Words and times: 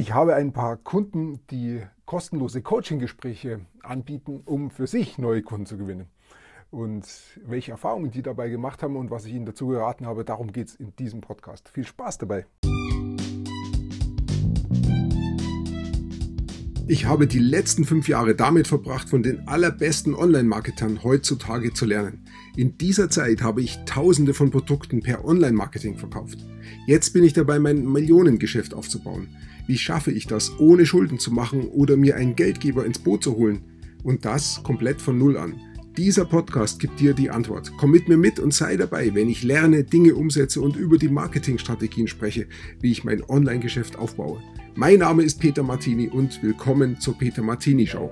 Ich 0.00 0.14
habe 0.14 0.34
ein 0.34 0.54
paar 0.54 0.78
Kunden, 0.78 1.40
die 1.50 1.82
kostenlose 2.06 2.62
Coaching-Gespräche 2.62 3.60
anbieten, 3.82 4.40
um 4.46 4.70
für 4.70 4.86
sich 4.86 5.18
neue 5.18 5.42
Kunden 5.42 5.66
zu 5.66 5.76
gewinnen. 5.76 6.06
Und 6.70 7.04
welche 7.44 7.72
Erfahrungen 7.72 8.10
die 8.10 8.22
dabei 8.22 8.48
gemacht 8.48 8.82
haben 8.82 8.96
und 8.96 9.10
was 9.10 9.26
ich 9.26 9.34
ihnen 9.34 9.44
dazu 9.44 9.66
geraten 9.66 10.06
habe, 10.06 10.24
darum 10.24 10.52
geht 10.52 10.68
es 10.68 10.74
in 10.74 10.96
diesem 10.96 11.20
Podcast. 11.20 11.68
Viel 11.68 11.84
Spaß 11.84 12.16
dabei! 12.16 12.46
Ich 16.88 17.04
habe 17.04 17.26
die 17.26 17.38
letzten 17.38 17.84
fünf 17.84 18.08
Jahre 18.08 18.34
damit 18.34 18.68
verbracht, 18.68 19.10
von 19.10 19.22
den 19.22 19.46
allerbesten 19.48 20.14
Online-Marketern 20.14 21.04
heutzutage 21.04 21.74
zu 21.74 21.84
lernen. 21.84 22.24
In 22.56 22.78
dieser 22.78 23.10
Zeit 23.10 23.42
habe 23.42 23.60
ich 23.60 23.78
tausende 23.84 24.32
von 24.32 24.50
Produkten 24.50 25.02
per 25.02 25.26
Online-Marketing 25.26 25.98
verkauft. 25.98 26.38
Jetzt 26.86 27.12
bin 27.12 27.22
ich 27.22 27.34
dabei, 27.34 27.58
mein 27.58 27.84
Millionengeschäft 27.84 28.72
aufzubauen. 28.72 29.28
Wie 29.70 29.78
schaffe 29.78 30.10
ich 30.10 30.26
das, 30.26 30.58
ohne 30.58 30.84
Schulden 30.84 31.20
zu 31.20 31.30
machen 31.30 31.68
oder 31.68 31.96
mir 31.96 32.16
einen 32.16 32.34
Geldgeber 32.34 32.84
ins 32.84 32.98
Boot 32.98 33.22
zu 33.22 33.36
holen? 33.36 33.62
Und 34.02 34.24
das 34.24 34.64
komplett 34.64 35.00
von 35.00 35.16
Null 35.16 35.36
an. 35.36 35.60
Dieser 35.96 36.24
Podcast 36.24 36.80
gibt 36.80 36.98
dir 36.98 37.14
die 37.14 37.30
Antwort. 37.30 37.70
Komm 37.78 37.92
mit 37.92 38.08
mir 38.08 38.16
mit 38.16 38.40
und 38.40 38.52
sei 38.52 38.76
dabei, 38.76 39.14
wenn 39.14 39.28
ich 39.28 39.44
lerne, 39.44 39.84
Dinge 39.84 40.16
umsetze 40.16 40.60
und 40.60 40.74
über 40.74 40.98
die 40.98 41.08
Marketingstrategien 41.08 42.08
spreche, 42.08 42.48
wie 42.80 42.90
ich 42.90 43.04
mein 43.04 43.22
Online-Geschäft 43.22 43.96
aufbaue. 43.96 44.42
Mein 44.74 44.98
Name 44.98 45.22
ist 45.22 45.38
Peter 45.38 45.62
Martini 45.62 46.08
und 46.08 46.42
willkommen 46.42 46.98
zur 46.98 47.16
Peter 47.16 47.42
Martini 47.42 47.86
Show. 47.86 48.10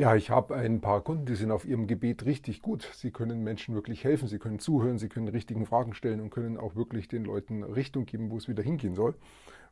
Ja, 0.00 0.14
ich 0.16 0.30
habe 0.30 0.54
ein 0.54 0.80
paar 0.80 1.02
Kunden, 1.02 1.26
die 1.26 1.34
sind 1.34 1.50
auf 1.50 1.66
ihrem 1.66 1.86
Gebet 1.86 2.24
richtig 2.24 2.62
gut. 2.62 2.88
Sie 2.94 3.10
können 3.10 3.44
Menschen 3.44 3.74
wirklich 3.74 4.02
helfen, 4.02 4.28
sie 4.28 4.38
können 4.38 4.58
zuhören, 4.58 4.96
sie 4.96 5.10
können 5.10 5.28
richtigen 5.28 5.66
Fragen 5.66 5.92
stellen 5.92 6.22
und 6.22 6.30
können 6.30 6.56
auch 6.56 6.74
wirklich 6.74 7.06
den 7.06 7.22
Leuten 7.22 7.62
Richtung 7.62 8.06
geben, 8.06 8.30
wo 8.30 8.38
es 8.38 8.48
wieder 8.48 8.62
hingehen 8.62 8.94
soll. 8.94 9.14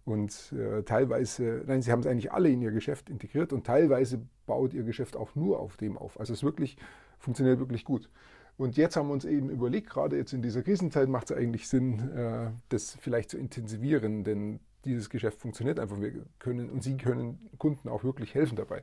Und 0.04 0.52
äh, 0.52 0.82
teilweise, 0.82 1.62
nein, 1.66 1.80
sie 1.80 1.90
haben 1.90 2.00
es 2.00 2.06
eigentlich 2.06 2.30
alle 2.30 2.50
in 2.50 2.60
ihr 2.60 2.72
Geschäft 2.72 3.08
integriert 3.08 3.54
und 3.54 3.64
teilweise 3.64 4.20
baut 4.44 4.74
ihr 4.74 4.82
Geschäft 4.82 5.16
auch 5.16 5.34
nur 5.34 5.60
auf 5.60 5.78
dem 5.78 5.96
auf. 5.96 6.20
Also 6.20 6.34
es 6.34 6.44
wirklich 6.44 6.76
funktioniert 7.18 7.58
wirklich 7.58 7.86
gut. 7.86 8.10
Und 8.58 8.76
jetzt 8.76 8.96
haben 8.96 9.08
wir 9.08 9.14
uns 9.14 9.24
eben 9.24 9.48
überlegt, 9.48 9.88
gerade 9.88 10.18
jetzt 10.18 10.34
in 10.34 10.42
dieser 10.42 10.60
Krisenzeit 10.60 11.08
macht 11.08 11.30
es 11.30 11.38
eigentlich 11.38 11.66
Sinn, 11.68 12.00
äh, 12.14 12.50
das 12.68 12.98
vielleicht 13.00 13.30
zu 13.30 13.38
intensivieren, 13.38 14.24
denn 14.24 14.60
dieses 14.84 15.08
Geschäft 15.08 15.40
funktioniert 15.40 15.80
einfach. 15.80 15.98
Wir 16.02 16.12
können 16.38 16.68
und 16.68 16.82
Sie 16.82 16.98
können 16.98 17.48
Kunden 17.56 17.88
auch 17.88 18.04
wirklich 18.04 18.34
helfen 18.34 18.56
dabei. 18.56 18.82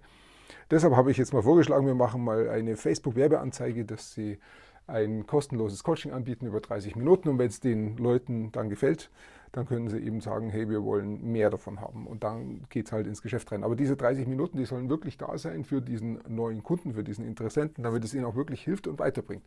Deshalb 0.72 0.96
habe 0.96 1.12
ich 1.12 1.18
jetzt 1.18 1.34
mal 1.34 1.44
vorgeschlagen, 1.44 1.86
wir 1.86 1.96
machen 1.96 2.24
mal 2.24 2.50
eine 2.50 2.76
Facebook-Werbeanzeige, 2.76 3.86
dass 3.86 4.14
Sie 4.14 4.38
ein 4.88 5.26
kostenloses 5.26 5.84
Coaching 5.84 6.12
anbieten 6.12 6.46
über 6.46 6.60
30 6.60 6.96
Minuten 6.96 7.30
und 7.30 7.40
wenn 7.40 7.48
es 7.48 7.60
den 7.60 7.98
Leuten 7.98 8.52
dann 8.52 8.70
gefällt, 8.70 9.10
dann 9.52 9.66
können 9.66 9.90
sie 9.90 10.00
eben 10.00 10.20
sagen, 10.20 10.50
hey, 10.50 10.70
wir 10.70 10.84
wollen 10.84 11.32
mehr 11.32 11.50
davon 11.50 11.80
haben 11.80 12.08
und 12.08 12.24
dann 12.24 12.66
geht 12.70 12.88
es 12.88 12.92
halt 12.92 13.08
ins 13.08 13.22
Geschäft 13.22 13.52
rein. 13.52 13.64
Aber 13.64 13.76
diese 13.76 13.96
30 13.96 14.28
Minuten, 14.28 14.58
die 14.58 14.66
sollen 14.66 14.90
wirklich 14.90 15.18
da 15.18 15.38
sein 15.38 15.64
für 15.64 15.82
diesen 15.82 16.20
neuen 16.28 16.62
Kunden, 16.62 16.94
für 16.94 17.04
diesen 17.04 17.26
Interessenten, 17.26 17.84
damit 17.84 18.04
es 18.04 18.14
ihnen 18.14 18.26
auch 18.26 18.36
wirklich 18.36 18.62
hilft 18.62 18.86
und 18.86 19.00
weiterbringt. 19.00 19.44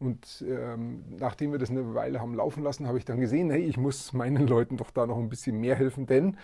Und 0.00 0.44
ähm, 0.46 1.02
nachdem 1.18 1.50
wir 1.52 1.58
das 1.58 1.70
eine 1.70 1.94
Weile 1.94 2.20
haben 2.20 2.34
laufen 2.34 2.62
lassen, 2.62 2.86
habe 2.86 2.98
ich 2.98 3.04
dann 3.04 3.20
gesehen, 3.20 3.50
hey, 3.50 3.62
ich 3.62 3.78
muss 3.78 4.12
meinen 4.12 4.46
Leuten 4.46 4.76
doch 4.76 4.90
da 4.90 5.06
noch 5.06 5.18
ein 5.18 5.28
bisschen 5.28 5.58
mehr 5.58 5.74
helfen, 5.74 6.06
denn 6.06 6.36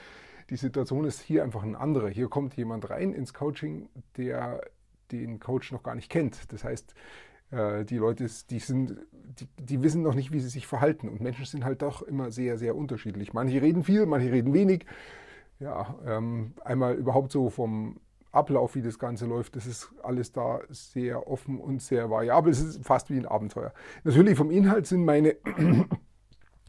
die 0.50 0.56
Situation 0.56 1.05
ist 1.05 1.20
hier 1.20 1.42
einfach 1.42 1.62
eine 1.62 1.78
andere. 1.78 2.09
Hier 2.09 2.28
kommt 2.28 2.55
jemand 2.56 2.91
rein 2.91 3.12
ins 3.12 3.34
Coaching, 3.34 3.89
der 4.17 4.61
den 5.12 5.41
Coach 5.41 5.73
noch 5.73 5.83
gar 5.83 5.95
nicht 5.95 6.11
kennt. 6.11 6.53
Das 6.53 6.64
heißt, 6.64 6.95
äh, 7.50 7.84
die 7.84 7.98
Leute, 7.98 8.27
die, 8.50 8.59
sind, 8.59 8.97
die, 9.12 9.47
die, 9.59 9.83
wissen 9.83 10.03
noch 10.03 10.15
nicht, 10.15 10.33
wie 10.33 10.41
sie 10.41 10.48
sich 10.48 10.67
verhalten. 10.67 11.09
Und 11.09 11.20
Menschen 11.20 11.45
sind 11.45 11.65
halt 11.65 11.83
doch 11.83 12.03
immer 12.03 12.31
sehr, 12.31 12.59
sehr 12.59 12.77
unterschiedlich. 12.77 13.33
Manche 13.33 13.62
reden 13.62 13.84
viel, 13.84 14.06
manche 14.06 14.33
reden 14.33 14.53
wenig. 14.53 14.87
Ja, 15.61 15.95
ähm, 16.05 16.55
einmal 16.65 16.95
überhaupt 16.95 17.31
so 17.31 17.48
vom 17.50 18.00
Ablauf, 18.34 18.75
wie 18.75 18.83
das 18.83 18.98
Ganze 18.98 19.27
läuft, 19.27 19.55
das 19.55 19.67
ist 19.67 19.92
alles 20.03 20.33
da 20.33 20.61
sehr 20.69 21.28
offen 21.28 21.61
und 21.61 21.81
sehr 21.81 22.11
variabel. 22.11 22.50
Es 22.50 22.61
ist 22.61 22.84
fast 22.84 23.11
wie 23.11 23.16
ein 23.16 23.26
Abenteuer. 23.26 23.72
Natürlich 24.03 24.37
vom 24.37 24.50
Inhalt 24.50 24.87
sind 24.87 25.05
meine 25.05 25.37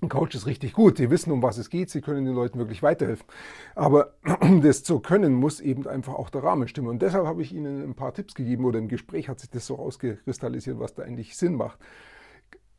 Coach 0.09 0.35
ist 0.35 0.45
richtig 0.45 0.73
gut. 0.73 0.97
Sie 0.97 1.09
wissen, 1.09 1.31
um 1.31 1.41
was 1.41 1.57
es 1.57 1.69
geht. 1.69 1.89
Sie 1.89 2.01
können 2.01 2.25
den 2.25 2.35
Leuten 2.35 2.59
wirklich 2.59 2.83
weiterhelfen. 2.83 3.25
Aber 3.75 4.13
um 4.41 4.61
das 4.63 4.83
zu 4.83 4.99
können, 4.99 5.33
muss 5.33 5.59
eben 5.59 5.87
einfach 5.87 6.13
auch 6.13 6.29
der 6.29 6.43
Rahmen 6.43 6.67
stimmen. 6.67 6.87
Und 6.87 7.01
deshalb 7.01 7.25
habe 7.25 7.41
ich 7.41 7.53
Ihnen 7.53 7.83
ein 7.83 7.95
paar 7.95 8.13
Tipps 8.13 8.35
gegeben 8.35 8.65
oder 8.65 8.79
im 8.79 8.87
Gespräch 8.87 9.29
hat 9.29 9.39
sich 9.39 9.49
das 9.49 9.65
so 9.65 9.77
ausgekristallisiert, 9.77 10.79
was 10.79 10.93
da 10.93 11.03
eigentlich 11.03 11.35
Sinn 11.35 11.55
macht. 11.55 11.79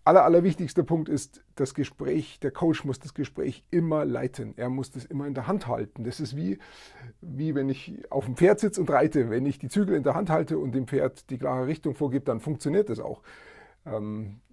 Aller, 0.07 0.25
allerwichtigster 0.25 0.85
Punkt 0.85 1.09
ist, 1.09 1.43
das 1.57 1.75
Gespräch, 1.75 2.39
der 2.39 2.53
Coach 2.53 2.85
muss 2.85 3.01
das 3.01 3.13
Gespräch 3.13 3.65
immer 3.73 4.05
leiten. 4.05 4.55
Er 4.57 4.69
muss 4.69 4.93
das 4.93 5.05
immer 5.05 5.27
in 5.27 5.35
der 5.35 5.49
Hand 5.49 5.67
halten. 5.67 6.05
Das 6.05 6.21
ist 6.21 6.37
wie, 6.37 6.59
wie 7.21 7.57
wenn 7.57 7.69
ich 7.69 8.05
auf 8.09 8.25
dem 8.25 8.37
Pferd 8.37 8.61
sitze 8.61 8.81
und 8.81 8.89
reite. 8.89 9.31
Wenn 9.31 9.47
ich 9.47 9.59
die 9.59 9.69
Zügel 9.69 9.97
in 9.97 10.05
der 10.05 10.15
Hand 10.15 10.31
halte 10.31 10.59
und 10.59 10.77
dem 10.77 10.87
Pferd 10.87 11.29
die 11.31 11.39
klare 11.39 11.67
Richtung 11.67 11.97
vorgebe, 11.97 12.25
dann 12.25 12.39
funktioniert 12.39 12.89
das 12.89 13.01
auch. 13.01 13.21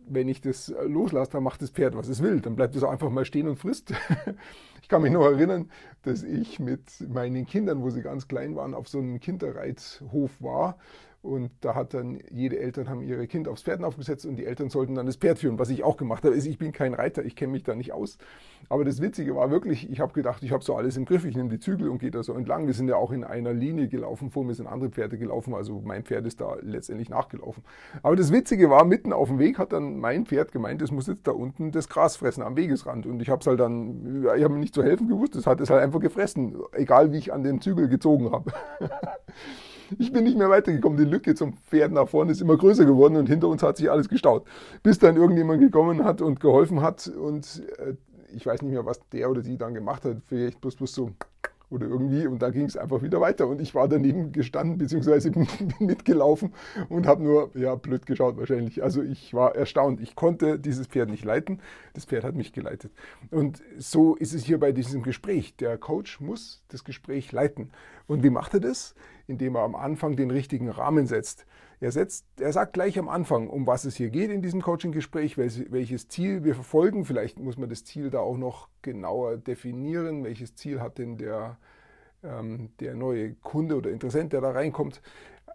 Wenn 0.08 0.28
ich 0.28 0.42
das 0.42 0.74
loslasse, 0.86 1.32
dann 1.32 1.44
macht 1.44 1.62
das 1.62 1.70
Pferd, 1.70 1.96
was 1.96 2.08
es 2.08 2.22
will. 2.22 2.42
Dann 2.42 2.56
bleibt 2.56 2.76
es 2.76 2.84
einfach 2.84 3.10
mal 3.10 3.26
stehen 3.26 3.48
und 3.48 3.58
frisst. 3.58 3.94
ich 4.82 4.88
kann 4.90 5.02
mich 5.02 5.12
noch 5.12 5.26
erinnern, 5.26 5.70
dass 6.04 6.24
ich 6.24 6.60
mit 6.60 6.82
meinen 7.10 7.46
Kindern, 7.46 7.82
wo 7.82 7.90
sie 7.90 8.02
ganz 8.02 8.28
klein 8.28 8.56
waren, 8.56 8.74
auf 8.74 8.88
so 8.88 9.00
einem 9.00 9.20
Kinderreithof 9.20 10.32
war 10.42 10.78
und 11.24 11.52
da 11.62 11.74
hat 11.74 11.94
dann 11.94 12.20
jede 12.32 12.60
Eltern 12.60 12.90
haben 12.90 13.02
ihre 13.02 13.28
Kinder 13.28 13.52
aufs 13.52 13.64
Pferd 13.64 13.82
aufgesetzt 13.82 14.26
und 14.26 14.36
die 14.36 14.46
Eltern 14.46 14.70
sollten 14.70 14.94
dann 14.94 15.06
das 15.06 15.16
Pferd 15.16 15.40
führen. 15.40 15.58
Was 15.58 15.70
ich 15.70 15.82
auch 15.82 15.96
gemacht 15.96 16.26
habe, 16.26 16.36
ist, 16.36 16.46
ich 16.46 16.58
bin 16.58 16.74
kein 16.74 16.94
Reiter, 16.94 17.24
ich 17.24 17.38
kenne 17.38 17.54
mich 17.54 17.64
da 17.64 17.76
nicht 17.76 17.94
aus. 17.94 18.18
Aber 18.68 18.84
das 18.84 19.02
Witzige 19.02 19.34
war 19.34 19.50
wirklich, 19.50 19.90
ich 19.90 20.02
habe 20.02 20.12
gedacht, 20.12 20.44
ich 20.44 20.52
habe 20.52 20.66
so 20.66 20.76
alles 20.76 20.98
im 20.98 21.06
Griff, 21.06 21.24
ich 21.24 21.38
nehme 21.38 21.48
die 21.48 21.60
Zügel 21.60 21.88
und 21.88 22.00
gehe 22.00 22.12
da 22.12 22.24
so 22.24 22.34
entlang. 22.34 22.68
Wir 22.68 22.74
sind 22.74 22.90
ja 22.90 22.98
auch 22.98 23.14
in 23.14 23.24
einer 23.24 23.54
Linie 23.54 23.88
gelaufen, 23.88 24.32
vor 24.32 24.44
mir 24.44 24.54
sind 24.54 24.68
andere 24.68 24.90
Pferde 24.90 25.18
gelaufen, 25.18 25.54
also 25.54 25.82
mein 25.86 26.04
Pferd 26.04 26.26
ist 26.26 26.42
da 26.42 26.58
letztendlich 26.62 27.10
nachgelaufen. 27.10 27.64
Aber 28.02 28.18
das 28.18 28.34
Witzige 28.34 28.70
war, 28.70 28.84
mitten 28.84 29.14
auf 29.14 29.30
dem 29.30 29.40
Weg 29.40 29.60
hat 29.60 29.72
dann 29.72 30.00
mein 30.00 30.26
Pferd 30.26 30.52
gemeint, 30.52 30.82
es 30.82 30.92
muss 30.92 31.08
jetzt 31.08 31.26
da 31.26 31.32
unten 31.32 31.72
das 31.72 31.88
Gras 31.88 32.18
fressen 32.18 32.44
am 32.44 32.58
Wegesrand. 32.58 33.06
Und 33.06 33.22
ich 33.22 33.30
habe 33.30 33.40
es 33.40 33.48
halt 33.48 33.62
dann, 33.62 34.26
ich 34.36 34.44
habe 34.44 34.54
mir 34.54 34.60
nicht 34.60 34.76
zu 34.76 34.84
helfen 34.84 35.08
gewusst, 35.08 35.38
es 35.38 35.48
hat 35.48 35.62
es 35.62 35.70
halt 35.70 35.82
einfach 35.82 36.02
gefressen, 36.02 36.58
egal 36.74 37.14
wie 37.14 37.18
ich 37.18 37.32
an 37.32 37.44
den 37.44 37.62
Zügel 37.62 37.88
gezogen 37.88 38.30
habe. 38.30 38.52
Ich 40.00 40.12
bin 40.12 40.24
nicht 40.24 40.38
mehr 40.38 40.50
weitergekommen. 40.50 40.98
Die 40.98 41.10
Lücke 41.10 41.36
zum 41.36 41.54
Pferd 41.54 41.92
nach 41.92 42.08
vorne 42.08 42.32
ist 42.32 42.42
immer 42.42 42.58
größer 42.58 42.86
geworden 42.86 43.16
und 43.16 43.28
hinter 43.28 43.48
uns 43.48 43.64
hat 43.64 43.78
sich 43.78 43.90
alles 43.90 44.10
gestaut. 44.10 44.46
Bis 44.82 45.00
dann 45.00 45.16
irgendjemand 45.16 45.62
gekommen 45.62 46.04
hat 46.04 46.22
und 46.22 46.40
geholfen 46.40 46.82
hat 46.82 47.08
und 47.08 47.64
äh, 47.78 47.94
ich 48.36 48.46
weiß 48.46 48.62
nicht 48.62 48.72
mehr, 48.72 48.86
was 48.86 49.00
der 49.10 49.30
oder 49.30 49.42
die 49.42 49.58
dann 49.58 49.74
gemacht 49.74 50.06
hat. 50.06 50.18
Vielleicht 50.28 50.60
bloß, 50.60 50.76
bloß 50.76 50.94
so 50.94 51.12
oder 51.74 51.88
irgendwie 51.88 52.28
und 52.28 52.42
da 52.42 52.52
ging 52.52 52.66
es 52.66 52.78
einfach 52.78 53.02
wieder 53.02 53.20
weiter 53.20 53.48
und 53.48 53.60
ich 53.60 53.74
war 53.74 53.88
daneben 53.88 54.32
gestanden 54.32 54.78
bin 54.78 55.48
mitgelaufen 55.80 56.54
und 56.90 57.08
habe 57.08 57.24
nur 57.24 57.50
ja 57.56 57.76
blöd 57.76 58.06
geschaut 58.06 58.38
wahrscheinlich. 58.38 58.84
Also 58.84 59.02
ich 59.02 59.34
war 59.34 59.56
erstaunt. 59.56 60.00
Ich 60.00 60.16
konnte 60.16 60.60
dieses 60.60 60.88
Pferd 60.88 61.10
nicht 61.10 61.26
leiten. 61.26 61.60
Das 61.94 62.06
Pferd 62.06 62.24
hat 62.24 62.36
mich 62.36 62.54
geleitet. 62.54 62.92
Und 63.32 63.62
so 63.78 64.16
ist 64.16 64.34
es 64.34 64.44
hier 64.44 64.60
bei 64.60 64.72
diesem 64.72 65.02
Gespräch. 65.02 65.56
Der 65.58 65.78
Coach 65.78 66.22
muss 66.22 66.64
das 66.68 66.84
Gespräch 66.84 67.32
leiten. 67.32 67.72
Und 68.08 68.24
wie 68.24 68.30
macht 68.30 68.54
er 68.54 68.60
das? 68.60 68.94
Indem 69.28 69.56
er 69.56 69.62
am 69.62 69.76
Anfang 69.76 70.16
den 70.16 70.32
richtigen 70.32 70.70
Rahmen 70.70 71.08
setzt. 71.08 71.46
Er, 71.80 71.92
setzt, 71.92 72.26
er 72.40 72.54
sagt 72.54 72.74
gleich 72.74 72.98
am 72.98 73.10
Anfang, 73.10 73.50
um 73.50 73.68
was 73.68 73.86
es 73.86 73.96
hier 73.96 74.10
geht 74.10 74.32
in 74.32 74.42
diesem 74.42 74.62
Coaching-Gespräch, 74.62 75.38
welches 75.38 76.08
Ziel 76.08 76.44
wir 76.44 76.56
verfolgen. 76.56 77.06
Vielleicht 77.06 77.40
muss 77.40 77.58
man 77.58 77.70
das 77.70 77.84
Ziel 77.84 78.10
da 78.10 78.20
auch 78.20 78.38
noch 78.38 78.70
genauer 78.82 79.38
definieren. 79.38 80.24
Welches 80.24 80.56
Ziel 80.56 80.80
hat 80.80 80.98
denn 80.98 81.18
der, 81.18 81.58
ähm, 82.24 82.70
der 82.80 82.96
neue 82.96 83.34
Kunde 83.36 83.76
oder 83.76 83.92
Interessent, 83.92 84.34
der 84.34 84.42
da 84.42 84.52
reinkommt? 84.52 85.02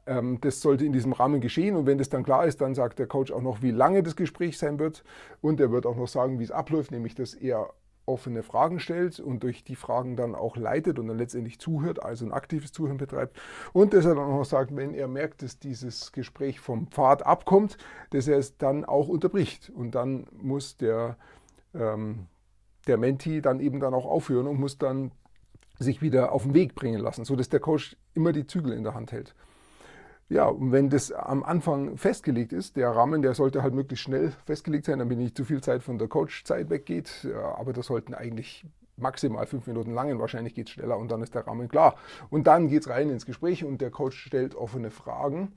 Ähm, 0.09 0.39
das 0.41 0.61
sollte 0.61 0.85
in 0.85 0.93
diesem 0.93 1.12
Rahmen 1.12 1.41
geschehen. 1.41 1.77
Und 1.77 1.87
wenn 1.87 1.99
das 1.99 2.09
dann 2.09 2.25
klar 2.25 2.47
ist, 2.47 2.61
dann 2.61 2.75
sagt 2.75 2.99
der 2.99 3.06
Coach 3.06 3.31
auch 3.31 3.43
noch, 3.43 3.62
wie 3.62 3.71
lange 3.71 4.03
das 4.03 4.17
Gespräch 4.17 4.59
sein 4.59 4.79
wird. 4.79 5.05
Und 5.41 5.61
er 5.61 5.71
wird 5.71 5.87
auch 5.87 5.97
noch 5.97 6.09
sagen, 6.09 6.39
wie 6.39 6.45
es 6.45 6.50
abläuft, 6.50 6.91
nämlich 6.91 7.15
dass 7.15 7.35
er 7.35 7.71
offene 8.08 8.42
Fragen 8.42 8.80
stellt 8.80 9.20
und 9.20 9.43
durch 9.43 9.64
die 9.64 9.76
Fragen 9.76 10.16
dann 10.16 10.34
auch 10.34 10.56
leitet 10.56 10.99
und 10.99 11.08
dann 11.08 11.19
letztendlich 11.19 11.58
zuhört, 11.58 12.02
also 12.02 12.25
ein 12.25 12.32
aktives 12.32 12.72
Zuhören 12.72 12.96
betreibt. 12.96 13.38
Und 13.72 13.93
dass 13.93 14.05
er 14.05 14.14
dann 14.14 14.25
auch 14.25 14.44
sagt, 14.44 14.75
wenn 14.75 14.94
er 14.94 15.08
merkt, 15.08 15.43
dass 15.43 15.58
dieses 15.58 16.12
Gespräch 16.12 16.60
vom 16.60 16.88
Pfad 16.88 17.25
abkommt, 17.25 17.76
dass 18.10 18.26
er 18.26 18.38
es 18.38 18.56
dann 18.56 18.84
auch 18.84 19.08
unterbricht. 19.08 19.70
Und 19.70 19.94
dann 19.94 20.26
muss 20.32 20.76
der, 20.76 21.16
ähm, 21.75 22.26
der 22.87 22.96
Menti 22.96 23.43
dann 23.43 23.60
eben 23.60 23.81
dann 23.81 23.94
auch 23.94 24.06
aufhören 24.06 24.46
und 24.46 24.58
muss 24.58 24.78
dann 24.78 25.12
sich 25.78 26.02
wieder 26.02 26.32
auf 26.32 26.43
den 26.43 26.54
Weg 26.54 26.75
bringen 26.75 27.00
lassen, 27.00 27.25
sodass 27.25 27.49
der 27.49 27.61
Coach 27.61 27.96
immer 28.14 28.32
die 28.32 28.46
Zügel 28.46 28.72
in 28.72 28.82
der 28.82 28.94
Hand 28.94 29.12
hält. 29.12 29.34
Ja, 30.30 30.46
und 30.46 30.72
wenn 30.72 30.90
das 30.90 31.10
am 31.10 31.42
Anfang 31.42 31.96
festgelegt 31.96 32.52
ist, 32.52 32.76
der 32.76 32.90
Rahmen, 32.90 33.22
der 33.22 33.34
sollte 33.34 33.62
halt 33.62 33.72
möglichst 33.72 34.04
schnell 34.04 34.32
festgelegt 34.44 34.84
sein, 34.84 34.98
damit 34.98 35.16
nicht 35.16 35.36
zu 35.36 35.44
viel 35.44 35.62
Zeit 35.62 35.82
von 35.82 35.96
der 35.96 36.08
Coachzeit 36.08 36.69
weggeht. 36.69 37.26
Aber 37.56 37.72
das 37.72 37.86
sollten 37.86 38.12
eigentlich 38.12 38.66
maximal 38.96 39.46
fünf 39.46 39.66
Minuten 39.66 39.94
lang, 39.94 40.19
wahrscheinlich 40.19 40.54
geht 40.54 40.66
es 40.66 40.72
schneller 40.75 40.98
und 40.98 41.10
dann 41.10 41.22
ist 41.22 41.34
der 41.34 41.46
Rahmen 41.46 41.69
klar. 41.69 41.94
Und 42.28 42.46
dann 42.46 42.69
geht 42.69 42.82
es 42.82 42.88
rein 42.90 43.08
ins 43.08 43.25
Gespräch 43.25 43.64
und 43.64 43.80
der 43.80 43.90
Coach 43.90 44.19
stellt 44.19 44.54
offene 44.54 44.90
Fragen 44.90 45.52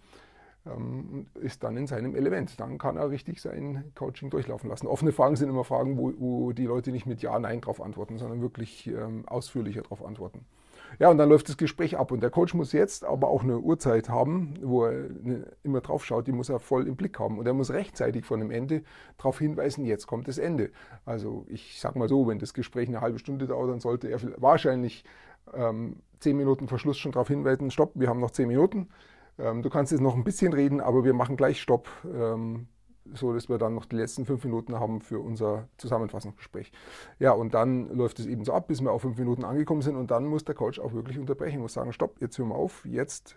ähm, 0.65 1.27
ist 1.35 1.63
dann 1.63 1.77
in 1.77 1.87
seinem 1.87 2.15
Element. 2.15 2.59
Dann 2.59 2.77
kann 2.77 2.97
er 2.97 3.09
richtig 3.09 3.41
sein 3.41 3.91
Coaching 3.95 4.29
durchlaufen 4.29 4.69
lassen. 4.69 4.87
Offene 4.87 5.11
Fragen 5.11 5.35
sind 5.35 5.49
immer 5.49 5.63
Fragen, 5.63 5.97
wo, 5.97 6.13
wo 6.17 6.51
die 6.51 6.65
Leute 6.65 6.91
nicht 6.91 7.05
mit 7.05 7.21
Ja, 7.21 7.39
Nein 7.39 7.61
drauf 7.61 7.81
antworten, 7.81 8.17
sondern 8.17 8.41
wirklich 8.41 8.87
ähm, 8.87 9.27
ausführlicher 9.27 9.81
darauf 9.81 10.05
antworten. 10.05 10.45
Ja, 10.99 11.09
und 11.09 11.17
dann 11.17 11.29
läuft 11.29 11.49
das 11.49 11.57
Gespräch 11.57 11.97
ab. 11.97 12.11
Und 12.11 12.21
der 12.21 12.29
Coach 12.29 12.53
muss 12.53 12.73
jetzt 12.73 13.05
aber 13.05 13.29
auch 13.29 13.43
eine 13.43 13.59
Uhrzeit 13.59 14.09
haben, 14.09 14.53
wo 14.61 14.85
er 14.85 15.05
immer 15.63 15.81
drauf 15.81 16.05
schaut, 16.05 16.27
die 16.27 16.31
muss 16.31 16.49
er 16.49 16.59
voll 16.59 16.87
im 16.87 16.95
Blick 16.95 17.19
haben. 17.19 17.37
Und 17.37 17.47
er 17.47 17.53
muss 17.53 17.71
rechtzeitig 17.71 18.25
von 18.25 18.39
dem 18.39 18.51
Ende 18.51 18.83
darauf 19.17 19.39
hinweisen, 19.39 19.85
jetzt 19.85 20.07
kommt 20.07 20.27
das 20.27 20.37
Ende. 20.37 20.71
Also 21.05 21.45
ich 21.47 21.79
sage 21.79 21.97
mal 21.97 22.09
so, 22.09 22.27
wenn 22.27 22.39
das 22.39 22.53
Gespräch 22.53 22.87
eine 22.87 23.01
halbe 23.01 23.19
Stunde 23.19 23.47
dauert, 23.47 23.69
dann 23.69 23.79
sollte 23.79 24.09
er 24.09 24.19
wahrscheinlich 24.37 25.03
ähm, 25.53 25.97
zehn 26.19 26.37
Minuten 26.37 26.67
Verschluss 26.67 26.97
schon 26.97 27.11
darauf 27.11 27.27
hinweisen, 27.27 27.71
stopp, 27.71 27.91
wir 27.95 28.07
haben 28.07 28.19
noch 28.19 28.31
zehn 28.31 28.47
Minuten. 28.47 28.89
Ähm, 29.39 29.61
du 29.61 29.69
kannst 29.69 29.91
jetzt 29.91 30.01
noch 30.01 30.15
ein 30.15 30.23
bisschen 30.23 30.53
reden, 30.53 30.81
aber 30.81 31.03
wir 31.03 31.13
machen 31.13 31.37
gleich 31.37 31.61
Stopp. 31.61 31.89
Ähm, 32.05 32.67
so 33.13 33.33
dass 33.33 33.49
wir 33.49 33.57
dann 33.57 33.75
noch 33.75 33.85
die 33.85 33.95
letzten 33.95 34.25
fünf 34.25 34.43
Minuten 34.43 34.79
haben 34.79 35.01
für 35.01 35.19
unser 35.19 35.67
Zusammenfassungsgespräch. 35.77 36.71
Ja, 37.19 37.31
und 37.31 37.53
dann 37.53 37.89
läuft 37.95 38.19
es 38.19 38.25
eben 38.25 38.45
so 38.45 38.53
ab, 38.53 38.67
bis 38.67 38.81
wir 38.81 38.91
auf 38.91 39.01
fünf 39.01 39.17
Minuten 39.17 39.43
angekommen 39.43 39.81
sind 39.81 39.95
und 39.95 40.11
dann 40.11 40.25
muss 40.25 40.45
der 40.45 40.55
Coach 40.55 40.79
auch 40.79 40.93
wirklich 40.93 41.19
unterbrechen, 41.19 41.61
muss 41.61 41.73
sagen, 41.73 41.93
stopp, 41.93 42.21
jetzt 42.21 42.37
hören 42.37 42.49
wir 42.49 42.55
auf, 42.55 42.85
jetzt 42.85 43.35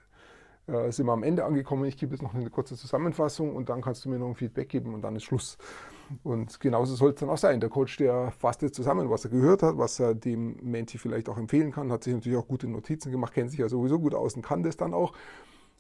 äh, 0.67 0.91
sind 0.91 1.07
wir 1.07 1.13
am 1.13 1.23
Ende 1.23 1.45
angekommen, 1.45 1.85
ich 1.85 1.97
gebe 1.97 2.13
jetzt 2.13 2.23
noch 2.23 2.35
eine 2.35 2.49
kurze 2.51 2.77
Zusammenfassung 2.77 3.55
und 3.55 3.69
dann 3.69 3.83
kannst 3.83 4.05
du 4.05 4.09
mir 4.09 4.19
noch 4.19 4.29
ein 4.29 4.35
Feedback 4.35 4.69
geben 4.69 4.95
und 4.95 5.03
dann 5.03 5.17
ist 5.17 5.25
Schluss. 5.25 5.59
Und 6.23 6.61
genauso 6.61 6.95
soll 6.95 7.11
es 7.11 7.21
dann 7.21 7.31
auch 7.31 7.39
sein. 7.39 7.61
Der 7.61 7.71
Coach, 7.71 7.97
der 7.97 8.31
fasst 8.31 8.63
jetzt 8.63 8.75
zusammen, 8.75 9.11
was 9.11 9.25
er 9.25 9.31
gehört 9.31 9.63
hat, 9.63 9.79
was 9.79 9.99
er 10.01 10.15
dem 10.15 10.57
Menti 10.63 10.99
vielleicht 10.99 11.29
auch 11.29 11.39
empfehlen 11.39 11.73
kann, 11.73 11.91
hat 11.91 12.05
sich 12.05 12.15
natürlich 12.15 12.39
auch 12.39 12.47
gute 12.47 12.69
Notizen 12.69 13.11
gemacht, 13.11 13.33
kennt 13.33 13.51
sich 13.51 13.61
ja 13.61 13.69
sowieso 13.69 13.99
gut 13.99 14.15
aus 14.15 14.35
und 14.37 14.43
kann 14.43 14.63
das 14.63 14.77
dann 14.77 14.95
auch. 14.95 15.13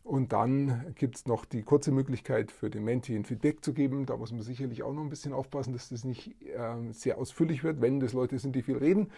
Und 0.04 0.34
dann 0.34 0.92
gibt 0.96 1.16
es 1.16 1.26
noch 1.26 1.46
die 1.46 1.62
kurze 1.62 1.90
Möglichkeit 1.90 2.52
für 2.52 2.68
den 2.68 2.84
Menti 2.84 3.16
ein 3.16 3.24
Feedback 3.24 3.64
zu 3.64 3.72
geben. 3.72 4.04
Da 4.04 4.18
muss 4.18 4.32
man 4.32 4.42
sicherlich 4.42 4.82
auch 4.82 4.92
noch 4.92 5.02
ein 5.02 5.08
bisschen 5.08 5.32
aufpassen, 5.32 5.72
dass 5.72 5.88
das 5.88 6.04
nicht 6.04 6.36
äh, 6.42 6.92
sehr 6.92 7.16
ausführlich 7.16 7.64
wird, 7.64 7.80
wenn 7.80 8.00
das 8.00 8.12
Leute 8.12 8.38
sind, 8.38 8.54
die 8.54 8.62
viel 8.62 8.76
reden. 8.76 9.10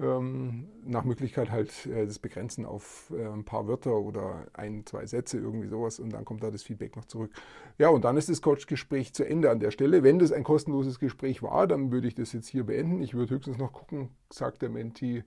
Ähm, 0.00 0.66
nach 0.84 1.04
Möglichkeit 1.04 1.52
halt 1.52 1.86
äh, 1.86 2.06
das 2.06 2.18
Begrenzen 2.18 2.66
auf 2.66 3.12
äh, 3.16 3.24
ein 3.24 3.44
paar 3.44 3.68
Wörter 3.68 3.94
oder 3.94 4.48
ein, 4.52 4.84
zwei 4.84 5.06
Sätze, 5.06 5.38
irgendwie 5.38 5.68
sowas 5.68 6.00
und 6.00 6.12
dann 6.12 6.24
kommt 6.24 6.42
da 6.42 6.50
das 6.50 6.64
Feedback 6.64 6.96
noch 6.96 7.04
zurück. 7.04 7.30
Ja, 7.78 7.88
und 7.88 8.04
dann 8.04 8.16
ist 8.16 8.28
das 8.28 8.42
Coach-Gespräch 8.42 9.14
zu 9.14 9.24
Ende 9.24 9.48
an 9.48 9.60
der 9.60 9.70
Stelle. 9.70 10.02
Wenn 10.02 10.18
das 10.18 10.32
ein 10.32 10.42
kostenloses 10.42 10.98
Gespräch 10.98 11.40
war, 11.44 11.68
dann 11.68 11.92
würde 11.92 12.08
ich 12.08 12.16
das 12.16 12.32
jetzt 12.32 12.48
hier 12.48 12.64
beenden. 12.64 13.00
Ich 13.00 13.14
würde 13.14 13.36
höchstens 13.36 13.58
noch 13.58 13.72
gucken, 13.72 14.08
sagt 14.28 14.60
der 14.62 14.70
Menti, 14.70 15.22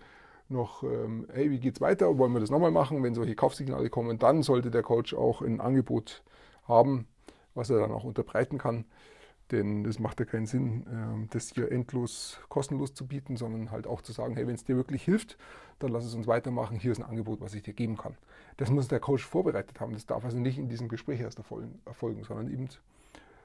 noch, 0.53 0.83
ähm, 0.83 1.27
hey, 1.33 1.51
wie 1.51 1.59
geht's 1.59 1.81
weiter? 1.81 2.17
Wollen 2.17 2.31
wir 2.31 2.39
das 2.39 2.49
nochmal 2.49 2.71
machen? 2.71 3.03
Wenn 3.03 3.13
solche 3.13 3.35
Kaufsignale 3.35 3.89
kommen, 3.89 4.19
dann 4.19 4.43
sollte 4.43 4.71
der 4.71 4.83
Coach 4.83 5.13
auch 5.13 5.41
ein 5.41 5.59
Angebot 5.59 6.23
haben, 6.67 7.07
was 7.53 7.69
er 7.69 7.79
dann 7.79 7.91
auch 7.91 8.05
unterbreiten 8.05 8.57
kann. 8.57 8.85
Denn 9.51 9.85
es 9.85 9.99
macht 9.99 10.19
ja 10.19 10.25
keinen 10.25 10.45
Sinn, 10.45 10.85
ähm, 10.89 11.27
das 11.31 11.49
hier 11.49 11.71
endlos 11.71 12.39
kostenlos 12.47 12.93
zu 12.93 13.05
bieten, 13.05 13.35
sondern 13.35 13.71
halt 13.71 13.85
auch 13.87 14.01
zu 14.01 14.13
sagen, 14.13 14.35
hey, 14.35 14.47
wenn 14.47 14.55
es 14.55 14.63
dir 14.63 14.77
wirklich 14.77 15.03
hilft, 15.03 15.37
dann 15.79 15.91
lass 15.91 16.05
es 16.05 16.15
uns 16.15 16.27
weitermachen. 16.27 16.79
Hier 16.79 16.93
ist 16.93 16.99
ein 16.99 17.09
Angebot, 17.09 17.41
was 17.41 17.53
ich 17.53 17.61
dir 17.61 17.73
geben 17.73 17.97
kann. 17.97 18.15
Das 18.57 18.71
muss 18.71 18.87
der 18.87 18.99
Coach 19.01 19.25
vorbereitet 19.25 19.79
haben. 19.79 19.93
Das 19.93 20.05
darf 20.05 20.23
also 20.23 20.39
nicht 20.39 20.57
in 20.57 20.69
diesem 20.69 20.87
Gespräch 20.87 21.19
erst 21.19 21.39
erfolgen, 21.39 22.23
sondern 22.23 22.49
eben 22.49 22.69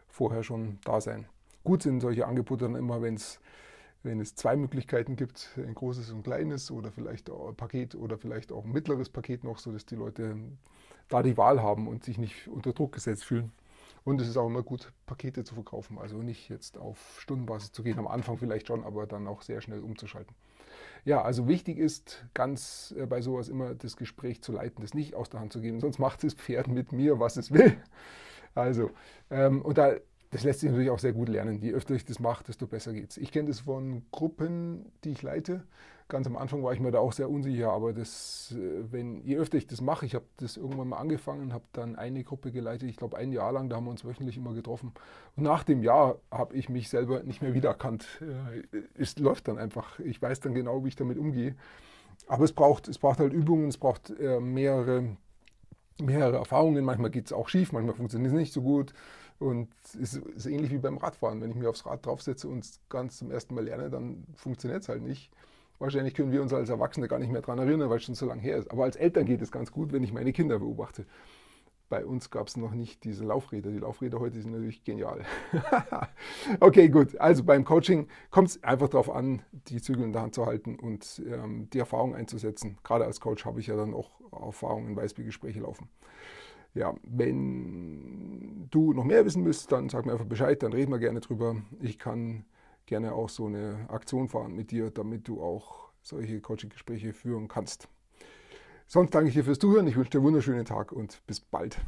vorher 0.07 0.45
schon 0.45 0.79
da 0.85 1.01
sein. 1.01 1.27
Gut 1.65 1.83
sind 1.83 2.01
solche 2.01 2.27
Angebote 2.27 2.65
dann 2.65 2.77
immer, 2.77 3.03
wenn 3.03 3.15
es 3.15 3.41
wenn 4.03 4.21
es 4.21 4.35
zwei 4.35 4.56
Möglichkeiten 4.56 5.17
gibt, 5.17 5.50
ein 5.56 5.75
großes 5.75 6.11
und 6.11 6.19
ein 6.19 6.23
kleines 6.23 6.71
oder 6.71 6.93
vielleicht 6.93 7.31
ein 7.31 7.55
Paket 7.56 7.95
oder 7.95 8.19
vielleicht 8.19 8.53
auch 8.53 8.65
ein 8.65 8.73
mittleres 8.73 9.09
Paket 9.09 9.45
noch, 9.45 9.59
sodass 9.59 9.87
die 9.87 9.97
Leute 9.97 10.37
da 11.09 11.23
die 11.23 11.37
Wahl 11.37 11.62
haben 11.62 11.89
und 11.89 12.05
sich 12.05 12.19
nicht 12.19 12.49
unter 12.49 12.73
Druck 12.73 12.93
gesetzt 12.93 13.25
fühlen. 13.25 13.53
Und 14.05 14.21
es 14.21 14.29
ist 14.29 14.37
auch 14.37 14.47
immer 14.47 14.62
gut, 14.62 14.93
Pakete 15.06 15.45
zu 15.45 15.55
verkaufen, 15.55 15.99
also 15.99 16.23
nicht 16.23 16.49
jetzt 16.49 16.79
auf 16.79 17.19
Stundenbasis 17.21 17.73
zu 17.73 17.83
gehen, 17.83 17.99
am 17.99 18.06
Anfang 18.06 18.39
vielleicht 18.39 18.69
schon, 18.69 18.85
aber 18.85 19.06
dann 19.06 19.27
auch 19.27 19.43
sehr 19.43 19.61
schnell 19.61 19.81
umzuschalten. 19.81 20.35
Ja, 21.05 21.23
also 21.23 21.49
wichtig 21.49 21.79
ist 21.79 22.25
ganz 22.35 22.95
äh, 22.97 23.06
bei 23.06 23.21
sowas 23.21 23.49
immer 23.49 23.75
das 23.75 23.97
Gespräch 23.97 24.43
zu 24.43 24.53
leiten, 24.53 24.83
das 24.83 24.95
nicht 24.95 25.15
aus 25.15 25.31
der 25.31 25.41
Hand 25.41 25.53
zu 25.53 25.61
geben, 25.61 25.81
sonst 25.81 25.99
macht 25.99 26.25
das 26.25 26.35
Pferd 26.35 26.69
mit 26.69 26.93
mir, 26.93 27.19
was 27.21 27.37
es 27.37 27.53
will. 27.53 27.77
Also, 28.55 28.91
ähm, 29.31 29.62
und 29.62 29.79
da 29.79 29.95
das 30.31 30.45
lässt 30.45 30.61
sich 30.61 30.71
natürlich 30.71 30.91
auch 30.91 30.99
sehr 30.99 31.13
gut 31.13 31.29
lernen. 31.29 31.61
Je 31.61 31.73
öfter 31.73 31.95
ich 31.95 32.05
das 32.05 32.19
mache, 32.21 32.45
desto 32.45 32.67
besser 32.67 32.93
geht 32.93 33.11
es. 33.11 33.17
Ich 33.17 33.33
kenne 33.33 33.49
das 33.49 33.61
von 33.61 34.03
Gruppen, 34.11 34.93
die 35.05 35.11
ich 35.11 35.23
leite. 35.23 35.65
Ganz 36.09 36.27
am 36.27 36.37
Anfang 36.37 36.63
war 36.63 36.73
ich 36.73 36.81
mir 36.81 36.91
da 36.91 37.01
auch 37.01 37.13
sehr 37.13 37.29
unsicher, 37.29 37.71
aber 37.71 37.93
das, 37.93 38.55
äh, 38.57 38.91
wenn, 38.91 39.23
je 39.25 39.37
öfter 39.37 39.59
ich 39.59 39.67
das 39.67 39.83
mache, 39.83 40.07
ich 40.07 40.15
habe 40.15 40.25
das 40.39 40.57
irgendwann 40.57 40.89
mal 40.89 40.97
angefangen, 40.97 41.53
habe 41.53 41.65
dann 41.73 41.97
eine 41.97 42.25
Gruppe 42.25 42.51
geleitet, 42.51 42.89
ich 42.89 42.97
glaube 42.97 43.19
ein 43.19 43.31
Jahr 43.31 43.53
lang, 43.53 43.69
da 43.69 43.77
haben 43.77 43.85
wir 43.85 43.91
uns 43.91 44.07
wöchentlich 44.07 44.39
immer 44.39 44.55
getroffen. 44.55 44.93
Und 45.37 45.43
nach 45.43 45.65
dem 45.65 45.83
Jahr 45.83 46.17
habe 46.31 46.55
ich 46.55 46.71
mich 46.71 46.89
selber 46.89 47.23
nicht 47.25 47.43
mehr 47.43 47.53
wiedererkannt. 47.53 48.07
Äh, 48.23 48.79
es 48.95 49.19
läuft 49.19 49.49
dann 49.49 49.59
einfach. 49.59 49.99
Ich 49.99 50.21
weiß 50.21 50.41
dann 50.41 50.55
genau, 50.55 50.83
wie 50.85 50.89
ich 50.89 50.97
damit 50.97 51.19
umgehe. 51.19 51.57
Aber 52.27 52.45
es 52.45 52.53
braucht, 52.53 52.89
es 52.89 52.99
braucht 52.99 53.19
halt 53.19 53.33
Übungen, 53.33 53.69
es 53.69 53.77
braucht 53.77 54.11
äh, 54.19 54.41
mehrere, 54.41 55.17
mehrere 56.01 56.37
Erfahrungen. 56.37 56.85
Manchmal 56.85 57.11
geht 57.11 57.27
es 57.27 57.33
auch 57.33 57.49
schief, 57.49 57.73
manchmal 57.73 57.95
funktioniert 57.95 58.33
es 58.33 58.39
nicht 58.39 58.53
so 58.53 58.63
gut. 58.63 58.95
Und 59.38 59.69
es 60.00 60.14
ist 60.14 60.46
ähnlich 60.46 60.70
wie 60.73 60.79
beim 60.79 60.99
Radfahren. 60.99 61.40
Wenn 61.40 61.50
ich 61.50 61.56
mich 61.56 61.67
aufs 61.67 61.87
Rad 61.87 62.05
draufsetze 62.05 62.49
und 62.49 62.64
es 62.64 62.81
ganz 62.88 63.19
zum 63.19 63.31
ersten 63.31 63.55
Mal 63.55 63.64
lerne, 63.64 63.88
dann 63.88 64.26
funktioniert 64.35 64.82
es 64.82 64.88
halt 64.88 65.02
nicht. 65.02 65.31
Wahrscheinlich 65.79 66.14
können 66.14 66.32
wir 66.32 66.43
uns 66.43 66.52
als 66.52 66.70
Erwachsene 66.70 67.06
gar 67.06 67.20
nicht 67.20 67.31
mehr 67.31 67.40
daran 67.40 67.61
erinnern, 67.61 67.88
weil 67.88 67.99
es 67.99 68.05
schon 68.05 68.17
so 68.17 68.26
lange 68.26 68.43
her 68.43 68.56
ist. 68.56 68.70
Aber 68.70 68.82
als 68.82 68.96
Eltern 68.96 69.26
geht 69.26 69.40
es 69.40 69.52
ganz 69.52 69.70
gut, 69.70 69.93
wenn 69.93 70.02
ich 70.02 70.12
meine 70.12 70.32
Kinder 70.32 70.58
beobachte. 70.58 71.06
Bei 71.88 72.05
uns 72.05 72.31
gab 72.31 72.49
es 72.49 72.56
noch 72.56 72.73
nicht 72.73 73.05
diese 73.05 73.25
Laufräder. 73.25 73.70
Die 73.70 73.79
Laufräder 73.79 74.19
heute 74.19 74.43
sind 74.43 74.50
natürlich 74.50 74.82
genial. 74.82 75.23
okay, 76.61 76.88
gut. 76.88 77.17
Also 77.19 77.44
beim 77.44 77.64
Coaching 77.64 78.08
kommt 78.31 78.49
es 78.49 78.62
einfach 78.64 78.88
darauf 78.88 79.08
an, 79.08 79.43
die 79.52 79.81
Zügel 79.81 80.05
in 80.05 80.12
der 80.12 80.23
Hand 80.23 80.35
zu 80.35 80.44
halten 80.46 80.79
und 80.79 81.23
ähm, 81.26 81.70
die 81.73 81.79
Erfahrung 81.79 82.14
einzusetzen. 82.14 82.76
Gerade 82.82 83.05
als 83.06 83.20
Coach 83.20 83.46
habe 83.46 83.61
ich 83.61 83.69
ja 83.69 83.76
dann 83.76 83.94
auch 83.94 84.11
Erfahrungen 84.32 84.88
in 84.88 84.96
Weißbiergespräche 84.96 85.61
laufen 85.61 85.88
ja, 86.79 86.95
wenn 87.03 88.69
du 88.71 88.93
noch 88.93 89.05
mehr 89.05 89.25
wissen 89.25 89.45
willst, 89.45 89.73
dann 89.73 89.89
sag 89.89 90.07
mir 90.07 90.13
einfach 90.13 90.27
Bescheid, 90.27 90.63
dann 90.63 90.73
reden 90.73 90.93
wir 90.93 90.99
gerne 90.99 91.21
drüber. 91.21 91.57
Ich 91.81 91.99
kann 91.99 92.45
gerne 92.87 93.13
auch 93.15 93.29
so 93.29 93.47
eine 93.47 93.87
Aktion 93.89 94.29
fahren 94.29 94.55
mit 94.55 94.71
dir, 94.71 94.91
damit 94.91 95.27
du 95.27 95.43
auch 95.43 95.91
solche 96.03 96.41
Coaching-Gespräche 96.41 97.13
führen 97.13 97.49
kannst. 97.49 97.89
Sonst 98.87 99.15
danke 99.15 99.29
ich 99.29 99.35
dir 99.35 99.45
fürs 99.45 99.59
Zuhören. 99.59 99.87
Ich 99.87 99.97
wünsche 99.97 100.11
dir 100.11 100.19
einen 100.19 100.27
wunderschönen 100.27 100.65
Tag 100.65 100.93
und 100.93 101.21
bis 101.27 101.41
bald. 101.41 101.79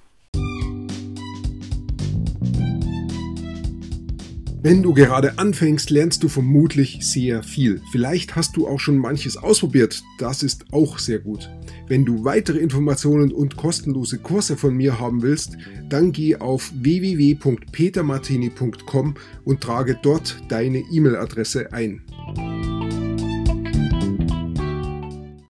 Wenn 4.63 4.83
du 4.83 4.93
gerade 4.93 5.39
anfängst, 5.39 5.89
lernst 5.89 6.23
du 6.23 6.29
vermutlich 6.29 6.99
sehr 7.01 7.43
viel. 7.43 7.81
Vielleicht 7.93 8.37
hast 8.37 8.59
du 8.59 8.69
auch 8.69 8.79
schon 8.79 8.99
manches 8.99 9.39
ausprobiert. 9.39 10.03
Das 10.19 10.43
ist 10.43 10.67
auch 10.71 10.99
sehr 10.99 11.19
gut. 11.19 11.49
Wenn 11.89 12.05
du 12.05 12.25
weitere 12.25 12.59
Informationen 12.59 13.33
und 13.33 13.57
kostenlose 13.57 14.19
Kurse 14.19 14.59
von 14.59 14.77
mir 14.77 15.01
haben 15.01 15.23
willst, 15.23 15.57
dann 15.89 16.13
geh 16.13 16.37
auf 16.37 16.71
www.petermartini.com 16.75 19.15
und 19.45 19.61
trage 19.63 19.99
dort 20.03 20.37
deine 20.49 20.81
E-Mail-Adresse 20.93 21.73
ein. 21.73 22.03